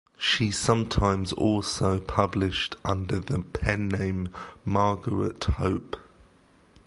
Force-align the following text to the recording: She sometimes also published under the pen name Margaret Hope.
She 0.17 0.49
sometimes 0.49 1.31
also 1.31 1.99
published 1.99 2.75
under 2.83 3.19
the 3.19 3.43
pen 3.43 3.87
name 3.87 4.29
Margaret 4.65 5.43
Hope. 5.43 5.95